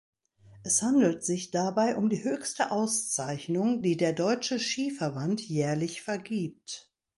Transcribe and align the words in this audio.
Es 0.63 0.81
handelt 0.81 1.23
sich 1.23 1.51
dabei 1.51 1.95
um 1.95 2.09
die 2.09 2.23
höchste 2.23 2.71
Auszeichnung, 2.71 3.83
die 3.83 3.97
der 3.97 4.13
Deutsche 4.13 4.57
Skiverband 4.57 5.41
jährlich 5.47 6.01
vergibt. 6.01 6.91